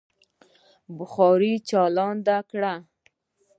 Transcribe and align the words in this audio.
بخارۍ 0.97 1.53
چالانده 1.69 2.37
کړه. 2.49 2.73